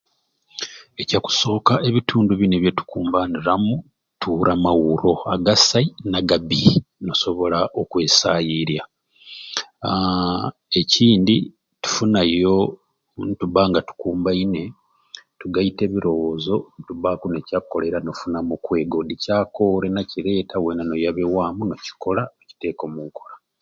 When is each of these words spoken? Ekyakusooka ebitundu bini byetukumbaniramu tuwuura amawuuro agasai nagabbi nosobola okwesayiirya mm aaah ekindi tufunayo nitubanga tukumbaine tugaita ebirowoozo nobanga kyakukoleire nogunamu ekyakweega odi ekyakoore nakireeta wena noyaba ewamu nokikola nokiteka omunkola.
Ekyakusooka 1.01 1.73
ebitundu 1.87 2.31
bini 2.39 2.57
byetukumbaniramu 2.61 3.75
tuwuura 4.19 4.51
amawuuro 4.57 5.11
agasai 5.33 5.87
nagabbi 6.11 6.61
nosobola 7.05 7.59
okwesayiirya 7.81 8.83
mm 8.87 8.91
aaah 9.89 10.45
ekindi 10.79 11.35
tufunayo 11.81 12.57
nitubanga 13.27 13.79
tukumbaine 13.87 14.63
tugaita 15.39 15.81
ebirowoozo 15.85 16.55
nobanga 16.85 17.37
kyakukoleire 17.47 17.99
nogunamu 18.01 18.51
ekyakweega 18.53 18.95
odi 18.99 19.13
ekyakoore 19.17 19.87
nakireeta 19.91 20.55
wena 20.63 20.81
noyaba 20.85 21.19
ewamu 21.25 21.61
nokikola 21.65 22.21
nokiteka 22.37 22.81
omunkola. 22.87 23.33